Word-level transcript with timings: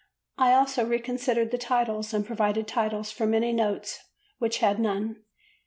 I 0.39 0.53
also 0.53 0.83
reconsidered 0.83 1.51
the 1.51 1.59
titles 1.59 2.11
and 2.11 2.25
provided 2.25 2.67
titles 2.67 3.11
for 3.11 3.27
many 3.27 3.53
notes 3.53 3.99
which 4.39 4.57
had 4.57 4.79
none. 4.79 5.17